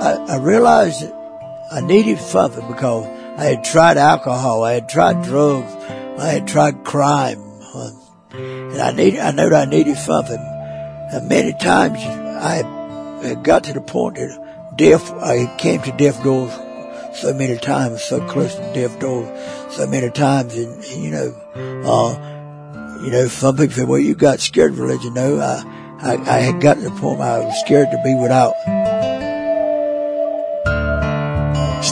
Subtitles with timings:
[0.00, 1.14] I, I realized that
[1.72, 3.06] I needed something because
[3.38, 5.72] I had tried alcohol, I had tried drugs,
[6.18, 7.40] I had tried crime,
[8.32, 10.38] and I needed, I knew I needed something.
[11.12, 12.62] And many times I
[13.22, 16.52] had got to the point that death, I came to death doors
[17.18, 19.28] so many times, so close to death doors,
[19.74, 21.34] so many times, and you know,
[21.84, 25.14] uh, you know, some people say, well, you got scared of religion.
[25.14, 25.64] No, I,
[26.00, 28.54] I, I had gotten to the point where I was scared to be without.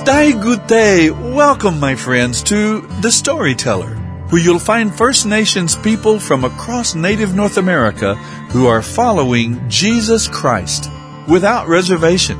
[0.08, 1.10] Good day.
[1.10, 3.94] Welcome, my friends, to The Storyteller,
[4.30, 8.14] where you'll find First Nations people from across native North America
[8.50, 10.90] who are following Jesus Christ
[11.28, 12.38] without reservation.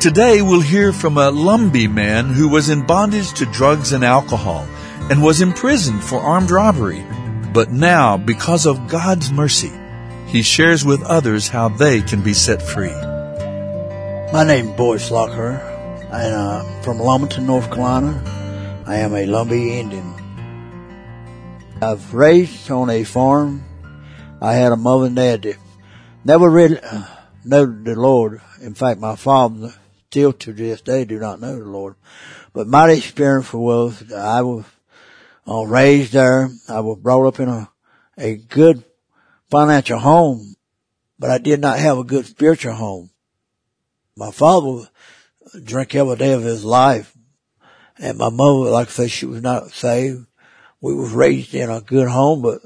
[0.00, 4.66] Today we'll hear from a Lumbee man who was in bondage to drugs and alcohol
[5.08, 7.06] and was imprisoned for armed robbery.
[7.52, 9.70] But now, because of God's mercy,
[10.26, 12.96] he shares with others how they can be set free.
[14.32, 15.71] My name is Boyce Locklear,
[16.12, 18.22] and uh, from Lumberton, North Carolina.
[18.86, 20.14] I am a Lumbee Indian.
[21.80, 23.64] I've raised on a farm.
[24.40, 25.56] I had a mother and dad that
[26.22, 27.06] never really uh,
[27.44, 28.42] know the Lord.
[28.60, 29.72] In fact, my father
[30.10, 31.94] still to this day do not know the Lord.
[32.52, 34.66] But my experience was I was
[35.48, 36.50] uh, raised there.
[36.68, 37.70] I was brought up in a,
[38.18, 38.84] a good
[39.50, 40.56] financial home,
[41.18, 43.08] but I did not have a good spiritual home.
[44.14, 44.88] My father
[45.62, 47.16] drank every day of his life.
[47.98, 50.26] And my mother, like I say, she was not saved.
[50.80, 52.60] We was raised in a good home, but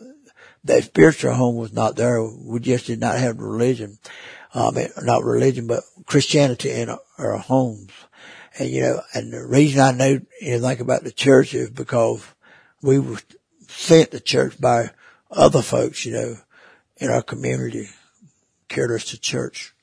[0.65, 2.23] that spiritual home was not there.
[2.23, 3.99] We just did not have religion
[4.57, 7.93] um, not religion, but Christianity in our, our, homes.
[8.59, 12.25] And, you know, and the reason I know anything about the church is because
[12.81, 13.19] we were
[13.69, 14.91] sent to church by
[15.31, 16.37] other folks, you know,
[16.97, 17.91] in our community,
[18.69, 19.75] carried us to church.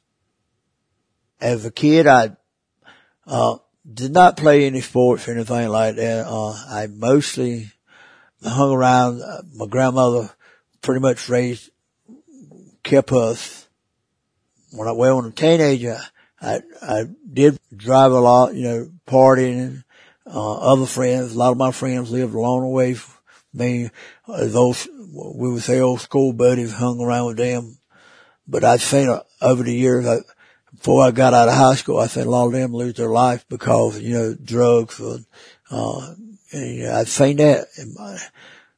[1.40, 2.36] As a kid, I,
[3.28, 3.58] uh,
[3.92, 6.26] did not play any sports or anything like that.
[6.28, 7.72] Uh, I mostly
[8.44, 9.22] hung around.
[9.22, 10.30] Uh, my grandmother
[10.81, 11.70] pretty much raised,
[12.84, 13.64] kept us
[14.74, 16.00] when I, well, when I was a teenager,
[16.42, 19.84] I, I did drive a lot, you know, partying,
[20.26, 23.14] uh, other friends, a lot of my friends lived a long way from
[23.53, 23.90] me.
[24.28, 27.78] Uh, those, we would say old school buddies hung around with them.
[28.47, 30.18] But I've seen uh, over the years, I,
[30.73, 33.09] before I got out of high school, I seen a lot of them lose their
[33.09, 35.19] life because, you know, drugs, or,
[35.69, 36.13] uh,
[36.51, 38.17] and, you know, I've seen that in my,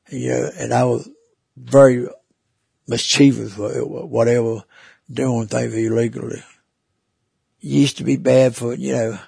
[0.09, 1.09] you know, and I was
[1.57, 2.07] very
[2.87, 4.63] mischievous, whatever
[5.11, 6.39] doing things illegally.
[6.39, 9.19] It used to be bad for, you know,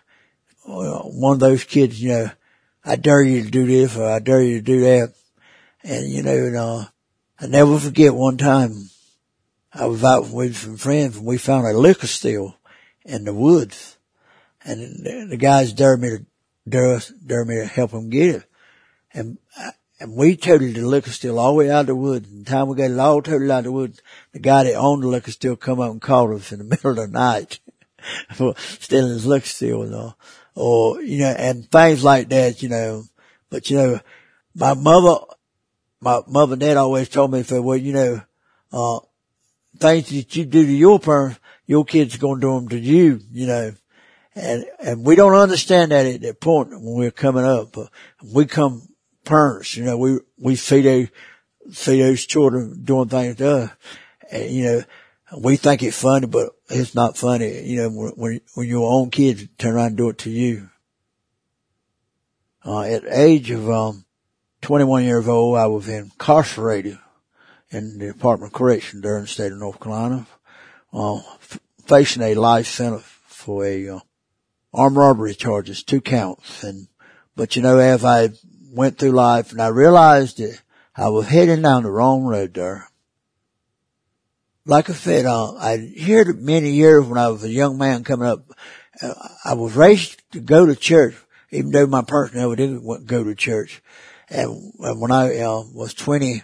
[0.66, 2.30] one of those kids, you know,
[2.84, 5.14] I dare you to do this or I dare you to do that.
[5.84, 6.86] And, you know, and, uh,
[7.40, 8.90] I never forget one time
[9.74, 12.57] I was out with some friends and we found a liquor still
[13.08, 13.98] in the woods.
[14.64, 16.26] And the, guys dared me to,
[16.68, 18.44] dare, dare me to help them get it.
[19.14, 19.38] And
[20.00, 22.30] and we toted the liquor still all the way out of the woods.
[22.30, 24.02] And the time we got it all toted out of the woods,
[24.32, 26.92] the guy that owned the liquor still come up and called us in the middle
[26.92, 27.60] of the night
[28.34, 30.18] for stealing his liquor still and all.
[30.54, 33.06] Or, you know, and things like that, you know.
[33.50, 34.00] But, you know,
[34.54, 35.26] my mother,
[36.00, 38.22] my mother and dad always told me, well, you know,
[38.72, 39.00] uh,
[39.80, 43.22] things that you do to your parents, your kids going to do them to you,
[43.32, 43.74] you know.
[44.34, 47.74] And, and we don't understand that at that point when we're coming up.
[47.74, 47.90] But
[48.24, 48.88] we come
[49.26, 51.08] parents, you know, we, we see those,
[51.72, 53.72] see those children doing things to us.
[54.32, 54.84] And, you know,
[55.40, 59.48] we think it's funny, but it's not funny, you know, when, when your own kids
[59.58, 60.70] turn around and do it to you.
[62.66, 64.06] Uh, at age of, um,
[64.62, 66.98] 21 years old, I was incarcerated
[67.70, 70.28] in the Department of Correction during the state of North Carolina,
[70.94, 74.00] uh, f- facing a life sentence for a, uh,
[74.74, 76.64] armed robbery charges, two counts.
[76.64, 76.88] And,
[77.36, 78.30] but you know, as I
[78.72, 80.62] went through life and I realized that
[80.96, 82.90] I was heading down the wrong road there.
[84.66, 88.28] Like I said, uh, I heard many years when I was a young man coming
[88.28, 88.52] up,
[89.02, 89.14] uh,
[89.46, 91.16] I was raised to go to church,
[91.52, 93.82] even though my parents never did go to church.
[94.30, 96.44] And when I uh, was 20,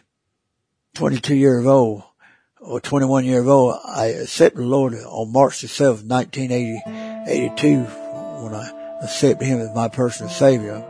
[0.93, 2.03] 22 years old,
[2.63, 8.99] or 21 years old, I accepted the Lord on March the 7th, 1982, when I
[9.03, 10.83] accepted Him as my personal Savior.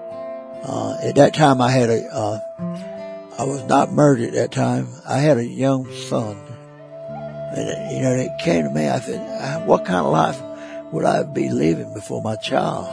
[0.63, 2.39] Uh, at that time I had a, uh,
[3.39, 4.87] I was not married at that time.
[5.07, 6.37] I had a young son.
[7.55, 10.41] And, you know, it came to me, I said, what kind of life
[10.91, 12.87] would I be living before my child?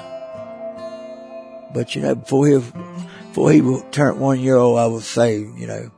[1.72, 5.66] But, you know, before he, before he turned one year old, I was saved, you
[5.66, 5.90] know.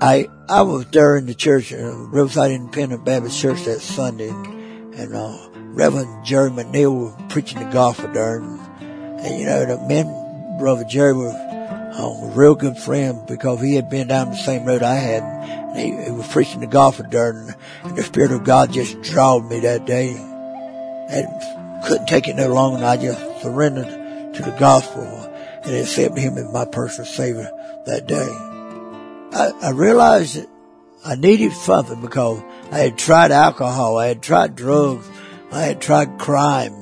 [0.00, 4.28] I, I was there in the church, uh, Riverside Independent Baptist Church that Sunday.
[4.28, 8.60] and uh, Reverend Jerry McNeil was preaching the gospel there, and,
[9.20, 13.74] and you know the men, brother Jerry was uh, a real good friend because he
[13.74, 15.22] had been down the same road I had.
[15.22, 17.54] And he, he was preaching the gospel there, and,
[17.84, 22.52] and the Spirit of God just drawed me that day, and couldn't take it no
[22.52, 22.76] longer.
[22.76, 27.50] And I just surrendered to the gospel and accepted Him as my personal Savior
[27.86, 28.53] that day.
[29.34, 30.48] I, I realized that
[31.04, 35.08] I needed something because I had tried alcohol, I had tried drugs,
[35.50, 36.72] I had tried crime,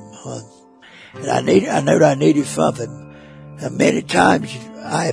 [1.14, 3.14] and I needed, I knew I needed something.
[3.58, 4.54] And many times
[4.84, 5.12] I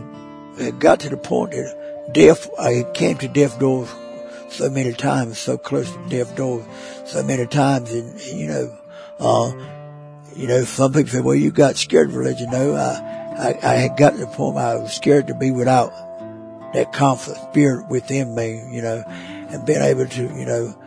[0.60, 3.90] had got to the point that death, I came to death doors
[4.50, 6.66] so many times, so close to death doors
[7.06, 8.78] so many times, and you know,
[9.20, 9.52] uh,
[10.36, 12.50] you know, some people say, well, you got scared of religion.
[12.52, 15.52] No, I, I, I had got to the point where I was scared to be
[15.52, 15.94] without
[16.74, 20.82] that confident spirit within me, you know, and being able to, you know,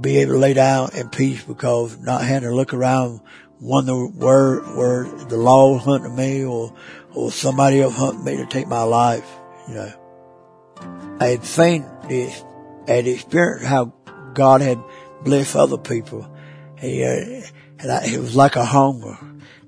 [0.00, 3.20] be able to lay down in peace because not having to look around
[3.60, 6.72] wonder where, where the law hunting me or,
[7.14, 9.28] or somebody else hunting me to take my life,
[9.66, 9.92] you know.
[11.20, 12.44] I had seen this,
[12.86, 13.92] I had experienced how
[14.34, 14.80] God had
[15.24, 16.30] blessed other people.
[16.78, 17.42] He, uh,
[17.80, 19.18] and I, it was like a hunger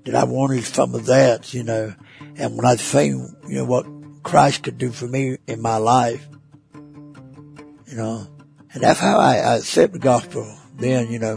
[0.04, 1.94] that I wanted some of that, you know.
[2.36, 3.86] And when I seen, you know, what
[4.22, 6.26] Christ could do for me in my life.
[6.74, 8.26] You know,
[8.72, 10.46] and that's how I, I accept the gospel
[10.76, 11.34] then, you know.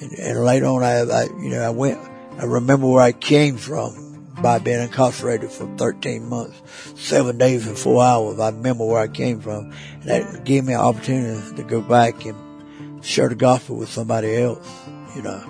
[0.00, 1.98] And, and later on, I, I, you know, I went,
[2.38, 4.06] I remember where I came from
[4.40, 6.60] by being incarcerated for 13 months,
[7.00, 8.38] seven days and four hours.
[8.38, 9.72] I remember where I came from.
[10.00, 14.36] And that gave me an opportunity to go back and share the gospel with somebody
[14.36, 14.68] else,
[15.14, 15.42] you know.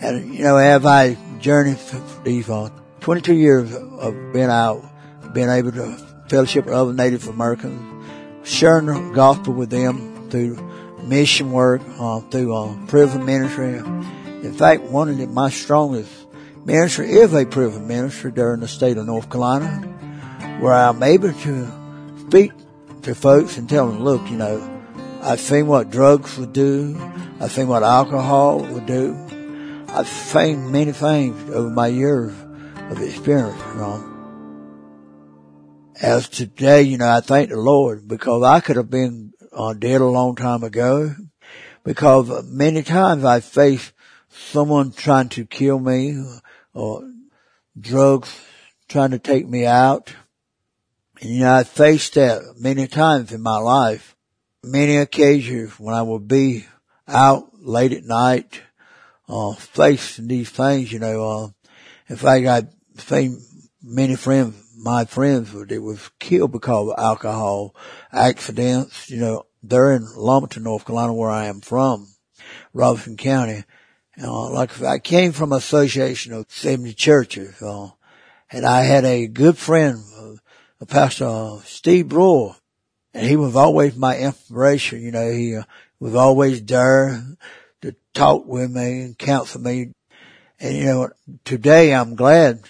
[0.00, 1.78] And, you know, as I journeyed
[2.24, 2.68] these uh,
[3.04, 4.82] 22 years of being out,
[5.34, 5.94] being able to
[6.26, 7.78] fellowship with other Native Americans,
[8.48, 10.56] sharing the gospel with them through
[11.02, 13.76] mission work, uh, through uh, prison ministry.
[13.76, 16.10] In fact, one of the, my strongest
[16.64, 19.86] ministry is a prison ministry there in the state of North Carolina,
[20.60, 22.52] where I'm able to speak
[23.02, 24.82] to folks and tell them, look, you know,
[25.20, 26.96] I've seen what drugs would do.
[27.38, 29.14] I've seen what alcohol would do.
[29.88, 32.32] I've seen many things over my years
[32.90, 34.10] of experience, you know.
[36.00, 40.00] As today, you know, I thank the Lord because I could have been uh, dead
[40.00, 41.14] a long time ago
[41.84, 43.92] because many times I faced
[44.28, 46.20] someone trying to kill me
[46.72, 47.08] or
[47.78, 48.34] drugs
[48.88, 50.14] trying to take me out.
[51.20, 54.16] And, you know, I faced that many times in my life.
[54.62, 56.66] Many occasions when I would be
[57.06, 58.62] out late at night,
[59.28, 61.48] uh, facing these things, you know, uh,
[62.14, 63.42] in fact, I seen
[63.82, 67.74] many friends, my friends that was killed because of alcohol
[68.12, 72.06] accidents, you know, they're in Lumberton, North Carolina, where I am from,
[72.72, 73.64] Robeson County.
[74.22, 77.90] Uh, like I came from association of 70 churches, uh,
[78.48, 82.54] and I had a good friend, uh, Pastor uh, Steve Brewer,
[83.12, 85.02] and he was always my inspiration.
[85.02, 85.64] You know, he uh,
[85.98, 87.24] was always there
[87.82, 89.90] to talk with me and counsel me
[90.64, 91.10] and you know,
[91.44, 92.62] today I'm glad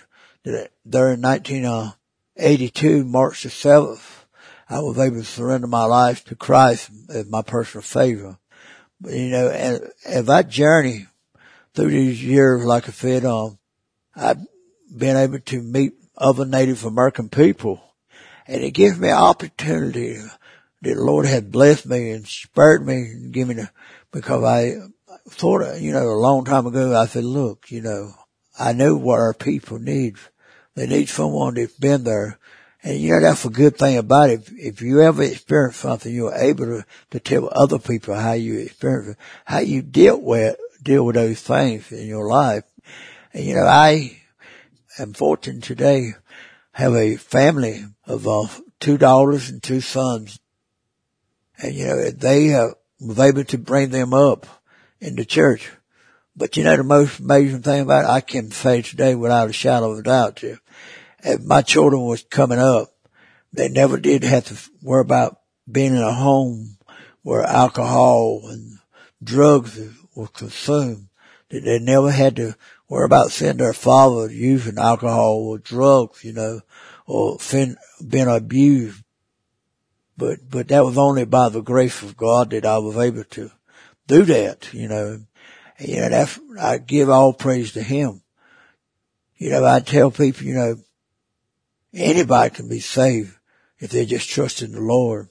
[0.44, 4.24] that there in 1982, March the 7th,
[4.68, 8.36] I was able to surrender my life to Christ as my personal savior.
[9.00, 11.06] But you know, and as I journey
[11.74, 13.58] through these years, like I said, um,
[14.16, 14.44] I've
[14.92, 17.80] been able to meet other Native American people
[18.48, 20.32] and it gives me an opportunity that
[20.82, 23.64] the Lord had blessed me and spared me and given me
[24.10, 24.78] because I
[25.28, 28.14] thought, you know, a long time ago, I said, look, you know,
[28.58, 30.16] I know what our people need.
[30.74, 32.38] They need someone that's been there.
[32.82, 34.50] And you know, that's a good thing about it.
[34.52, 39.08] If, you ever experience something, you're able to, to tell other people how you experience
[39.08, 39.16] it,
[39.46, 42.64] how you dealt with, deal with those things in your life.
[43.32, 44.18] And you know, I
[44.98, 46.12] am fortunate today
[46.74, 48.46] have a family of uh,
[48.80, 50.38] two daughters and two sons.
[51.62, 54.46] And you know, they uh, was able to bring them up
[55.04, 55.70] in the church.
[56.34, 59.52] But you know, the most amazing thing about it, I can say today without a
[59.52, 60.58] shadow of a doubt to
[61.22, 62.88] if my children was coming up,
[63.52, 66.78] they never did have to worry about being in a home
[67.22, 68.78] where alcohol and
[69.22, 69.78] drugs
[70.14, 71.08] were consumed.
[71.50, 72.56] That they never had to
[72.88, 76.62] worry about seeing their father using alcohol or drugs, you know,
[77.06, 77.38] or
[78.06, 79.02] being abused.
[80.16, 83.50] But, but that was only by the grace of God that I was able to
[84.06, 85.06] do that, you know.
[85.78, 88.22] And, you know, that's, I give all praise to him.
[89.36, 90.76] You know, I tell people, you know,
[91.92, 93.34] anybody can be saved
[93.78, 95.28] if they just trust in the Lord.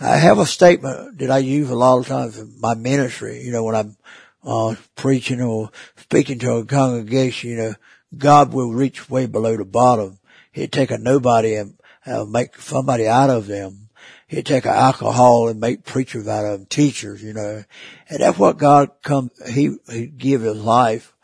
[0.00, 3.50] I have a statement that I use a lot of times in my ministry, you
[3.50, 3.96] know, when I'm
[4.44, 7.74] uh, preaching or speaking to a congregation, you know,
[8.16, 10.18] God will reach way below the bottom.
[10.52, 13.87] He'd take a nobody and uh, make somebody out of them.
[14.28, 17.64] He'd take an alcohol and make preachers out of them, teachers, you know.
[18.08, 21.14] And that's what God come, he, he give his life.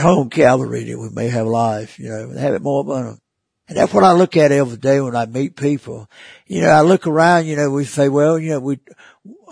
[0.00, 3.20] Whole Calvary that we may have life, you know, and have it more abundant.
[3.68, 6.08] And that's what I look at every day when I meet people.
[6.46, 8.80] You know, I look around, you know, we say, well, you know, we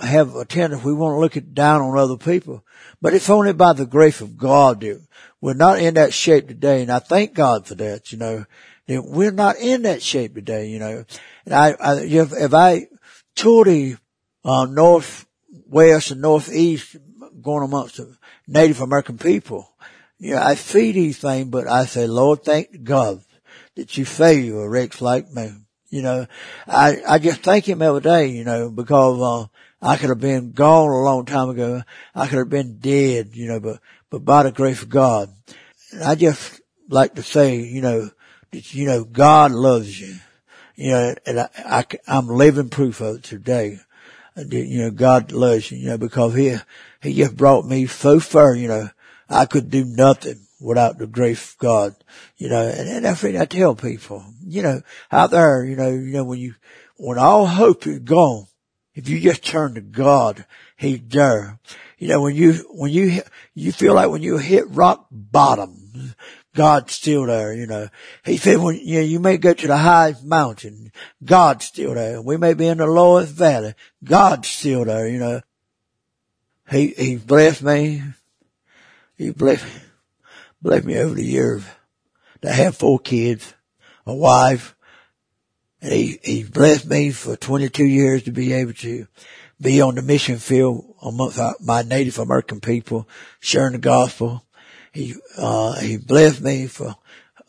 [0.02, 2.64] have a tendency, we want to look it down on other people,
[3.00, 5.00] but it's only by the grace of God that
[5.40, 6.83] we're not in that shape today.
[6.83, 8.45] And I thank God for that, you know,
[8.99, 11.04] we're not in that shape today, you know.
[11.44, 12.87] And I, I if, if I
[13.35, 13.97] tour the,
[14.44, 16.97] uh, northwest and northeast
[17.42, 18.16] going amongst the
[18.47, 19.70] Native American people,
[20.18, 23.23] you know, I see these things, but I say, Lord, thank God
[23.76, 25.52] that you favor wrecks like me.
[25.88, 26.26] You know,
[26.66, 29.49] I, I just thank him every day, you know, because, uh,
[29.82, 31.82] I could have been gone a long time ago.
[32.14, 33.80] I could have been dead, you know, but,
[34.11, 35.30] but by the grace of God.
[36.04, 38.11] I just like to say, you know,
[38.52, 40.16] that, you know, God loves you.
[40.76, 43.80] You know, and I, I, I'm living proof of it today.
[44.37, 46.57] Uh, that, you know, God loves you, you know, because he,
[47.02, 48.88] he just brought me so far, you know,
[49.28, 51.95] I could do nothing without the grace of God,
[52.37, 55.90] you know, and, and that's what I tell people, you know, out there, you know,
[55.90, 56.54] you know, when you,
[56.97, 58.47] when all hope is gone,
[58.95, 60.45] if you just turn to God,
[60.76, 61.59] He's there.
[61.99, 63.23] You know, when you, when you,
[63.54, 66.14] you feel like when you hit rock bottom,
[66.54, 67.88] God's still there, you know.
[68.25, 70.92] He said when, you know, you may go to the highest mountain,
[71.25, 72.21] God's still there.
[72.21, 75.40] We may be in the lowest valley, God's still there, you know.
[76.71, 78.02] He, he blessed me.
[79.16, 79.66] He blessed
[80.62, 81.64] blessed me over the years
[82.42, 83.54] to have four kids,
[84.07, 84.75] a wife,
[85.83, 89.07] and he, he blessed me for 22 years to be able to
[89.61, 93.09] be on the mission field amongst my Native American people,
[93.40, 94.42] sharing the gospel.
[94.92, 96.97] He, uh, he blessed me for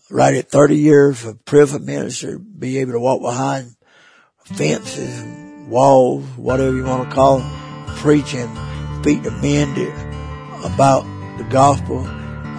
[0.10, 3.76] right at 30 years for prison ministry, be able to walk behind
[4.44, 5.24] fences,
[5.68, 8.50] walls, whatever you want to call them, preaching,
[9.02, 9.70] speak to men
[10.64, 11.04] about
[11.38, 12.06] the gospel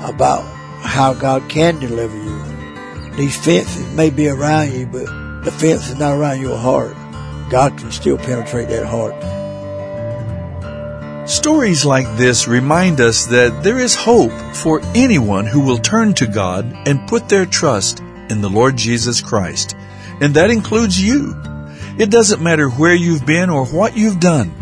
[0.04, 0.42] about
[0.82, 3.16] how God can deliver you.
[3.16, 5.04] These fences may be around you, but
[5.44, 6.94] the fence is not around your heart.
[7.50, 9.14] God can still penetrate that heart.
[11.32, 16.26] Stories like this remind us that there is hope for anyone who will turn to
[16.26, 19.74] God and put their trust in the Lord Jesus Christ.
[20.20, 21.34] And that includes you.
[21.98, 24.52] It doesn't matter where you've been or what you've done.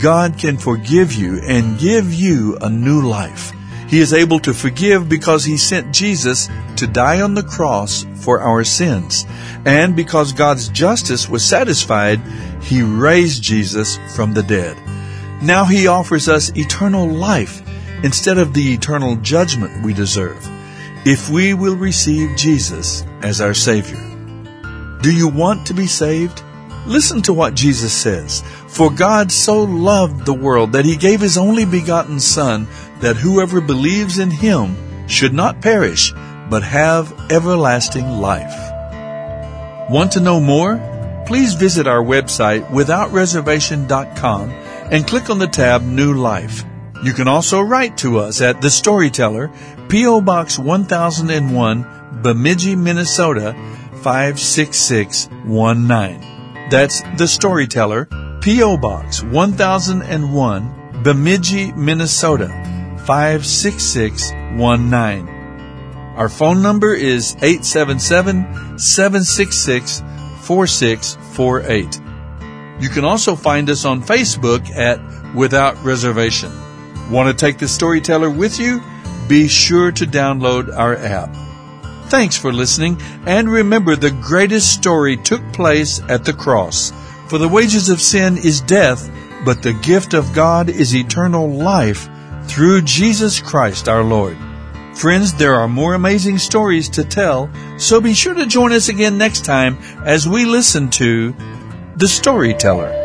[0.00, 3.52] God can forgive you and give you a new life.
[3.86, 8.40] He is able to forgive because He sent Jesus to die on the cross for
[8.40, 9.26] our sins.
[9.66, 12.18] And because God's justice was satisfied,
[12.62, 14.83] He raised Jesus from the dead.
[15.44, 17.62] Now He offers us eternal life
[18.02, 20.48] instead of the eternal judgment we deserve
[21.04, 24.00] if we will receive Jesus as our Savior.
[25.02, 26.42] Do you want to be saved?
[26.86, 28.42] Listen to what Jesus says.
[28.68, 32.66] For God so loved the world that he gave his only begotten Son,
[33.00, 36.14] that whoever believes in him should not perish,
[36.48, 39.90] but have everlasting life.
[39.90, 40.80] Want to know more?
[41.26, 46.64] Please visit our website withoutreservation.com and click on the tab New Life.
[47.02, 49.52] You can also write to us at The Storyteller,
[49.88, 50.22] P.O.
[50.22, 53.54] Box 1001, Bemidji, Minnesota
[54.02, 56.20] 56619.
[56.70, 58.06] That's The Storyteller,
[58.40, 58.78] P.O.
[58.78, 62.48] Box 1001, Bemidji, Minnesota
[63.06, 65.28] 56619.
[66.16, 70.00] Our phone number is 877 766
[70.42, 72.03] 4648.
[72.80, 75.00] You can also find us on Facebook at
[75.34, 76.50] Without Reservation.
[77.10, 78.82] Want to take the storyteller with you?
[79.28, 81.34] Be sure to download our app.
[82.08, 86.92] Thanks for listening, and remember the greatest story took place at the cross.
[87.28, 89.10] For the wages of sin is death,
[89.44, 92.08] but the gift of God is eternal life
[92.46, 94.36] through Jesus Christ our Lord.
[94.94, 99.18] Friends, there are more amazing stories to tell, so be sure to join us again
[99.18, 101.34] next time as we listen to
[101.96, 103.03] The Storyteller.